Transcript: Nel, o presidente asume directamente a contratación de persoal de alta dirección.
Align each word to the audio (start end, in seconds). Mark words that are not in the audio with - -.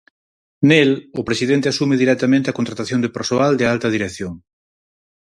Nel, 0.69 0.91
o 1.19 1.21
presidente 1.29 1.67
asume 1.73 1.95
directamente 2.03 2.47
a 2.49 2.57
contratación 2.59 2.99
de 3.01 3.13
persoal 3.17 3.51
de 3.59 3.65
alta 3.73 3.87
dirección. 3.95 4.33